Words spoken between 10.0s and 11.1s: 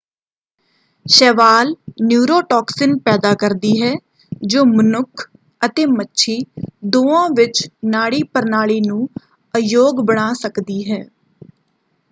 ਬਣਾ ਸਕਦੀ ਹੈ।